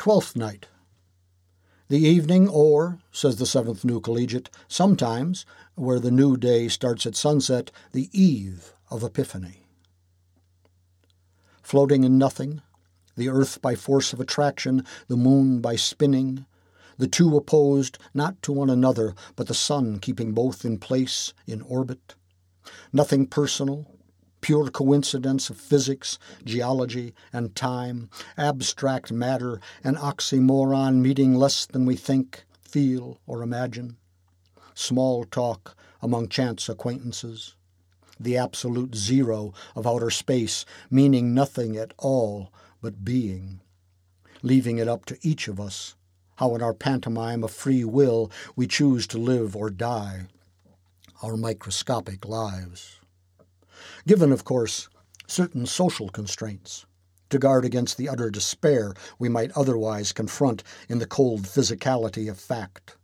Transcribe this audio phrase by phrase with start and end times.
[0.00, 0.66] Twelfth night.
[1.88, 7.14] The evening, or, says the Seventh New Collegiate, sometimes, where the new day starts at
[7.14, 9.66] sunset, the eve of Epiphany.
[11.60, 12.62] Floating in nothing,
[13.14, 16.46] the earth by force of attraction, the moon by spinning,
[16.96, 21.60] the two opposed not to one another, but the sun keeping both in place, in
[21.60, 22.14] orbit.
[22.90, 23.99] Nothing personal,
[24.40, 31.96] pure coincidence of physics, geology, and time, abstract matter, and oxymoron meeting less than we
[31.96, 33.96] think, feel, or imagine.
[34.74, 37.54] Small talk among chance acquaintances.
[38.18, 43.60] The absolute zero of outer space, meaning nothing at all but being.
[44.42, 45.96] Leaving it up to each of us,
[46.36, 50.26] how in our pantomime of free will we choose to live or die,
[51.22, 53.00] our microscopic lives
[54.06, 54.88] given, of course,
[55.26, 56.86] certain social constraints
[57.30, 62.38] to guard against the utter despair we might otherwise confront in the cold physicality of
[62.38, 62.96] fact,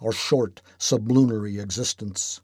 [0.00, 2.40] our short, sublunary existence.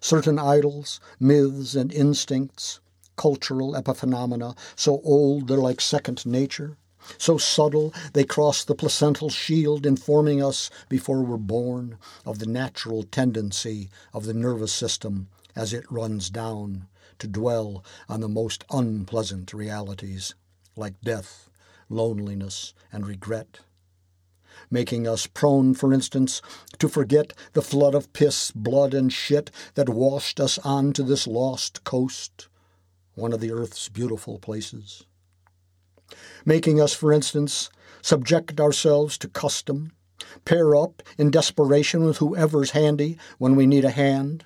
[0.00, 2.80] Certain idols, myths, and instincts,
[3.16, 6.78] cultural epiphenomena, so old they're like second nature,
[7.18, 13.02] so subtle they cross the placental shield, informing us before we're born of the natural
[13.02, 16.86] tendency of the nervous system as it runs down
[17.18, 20.34] to dwell on the most unpleasant realities,
[20.76, 21.50] like death,
[21.88, 23.60] loneliness, and regret.
[24.70, 26.42] Making us prone, for instance,
[26.78, 31.26] to forget the flood of piss, blood, and shit that washed us on to this
[31.26, 32.48] lost coast,
[33.14, 35.04] one of the earth's beautiful places.
[36.44, 37.70] Making us, for instance,
[38.02, 39.92] subject ourselves to custom,
[40.44, 44.44] pair up in desperation with whoever's handy when we need a hand,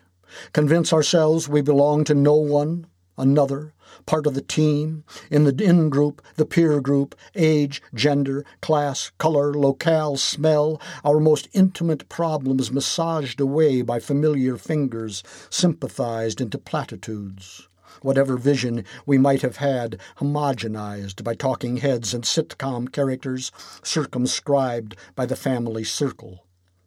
[0.53, 3.73] convince ourselves we belong to no one, another,
[4.07, 9.55] part of the team, in the in group, the peer group, age, gender, class, color,
[9.55, 17.69] locale, smell, our most intimate problems massaged away by familiar fingers, sympathized into platitudes.
[18.03, 25.25] Whatever vision we might have had, homogenized by talking heads and sitcom characters, circumscribed by
[25.25, 26.44] the family circle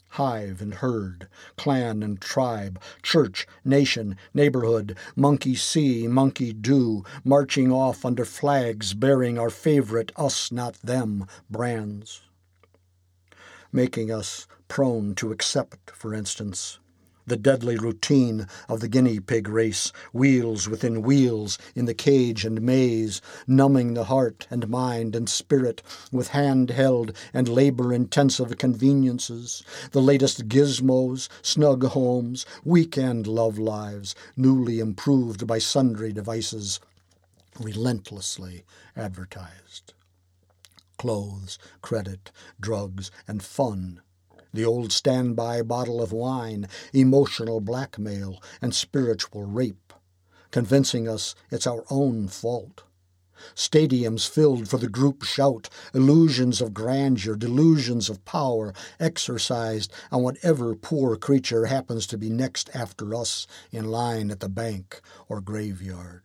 [0.10, 8.06] hive and herd, clan and tribe, church, nation, neighborhood, monkey see, monkey do, marching off
[8.06, 12.22] under flags bearing our favorite us not them brands.
[13.72, 16.80] Making us prone to accept, for instance,
[17.28, 22.62] the deadly routine of the guinea pig race, wheels within wheels in the cage and
[22.62, 29.62] maze, numbing the heart and mind and spirit with hand-held and labor-intensive conveniences,
[29.92, 36.80] the latest gizmos, snug homes, weekend love lives, newly improved by sundry devices,
[37.60, 38.64] relentlessly
[38.96, 39.94] advertised.
[40.98, 44.02] Clothes, credit, drugs, and fun
[44.54, 49.94] the old standby bottle of wine, emotional blackmail, and spiritual rape,
[50.52, 52.84] convincing us it's our own fault.
[53.54, 60.76] Stadiums filled for the group shout, illusions of grandeur, delusions of power, exercised on whatever
[60.76, 66.24] poor creature happens to be next after us in line at the bank or graveyard.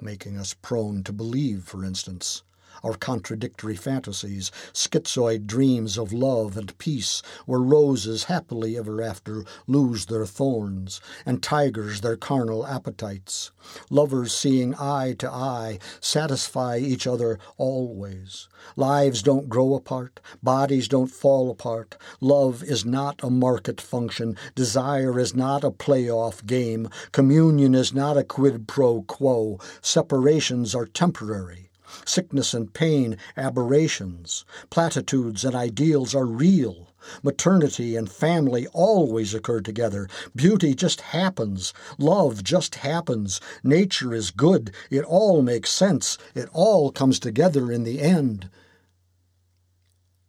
[0.00, 2.42] Making us prone to believe, for instance,
[2.82, 10.06] our contradictory fantasies, schizoid dreams of love and peace, where roses happily ever after lose
[10.06, 13.50] their thorns, and tigers their carnal appetites.
[13.90, 18.48] Lovers seeing eye to eye satisfy each other always.
[18.76, 21.96] Lives don't grow apart, bodies don't fall apart.
[22.20, 28.16] Love is not a market function, desire is not a playoff game, communion is not
[28.16, 31.71] a quid pro quo, separations are temporary.
[32.04, 34.44] Sickness and pain, aberrations.
[34.70, 36.88] Platitudes and ideals are real.
[37.22, 40.08] Maternity and family always occur together.
[40.34, 41.72] Beauty just happens.
[41.98, 43.40] Love just happens.
[43.64, 44.72] Nature is good.
[44.90, 46.16] It all makes sense.
[46.34, 48.48] It all comes together in the end.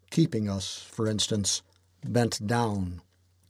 [0.09, 1.61] Keeping us, for instance,
[2.03, 3.01] bent down,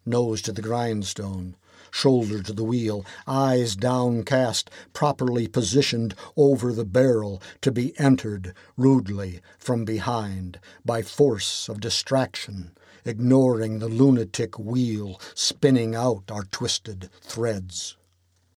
[0.06, 1.56] nose to the grindstone,
[1.94, 9.40] shoulder to the wheel, eyes downcast, properly positioned over the barrel to be entered rudely
[9.60, 12.72] from behind by force of distraction,
[13.06, 17.96] ignoring the lunatic wheel spinning out our twisted threads.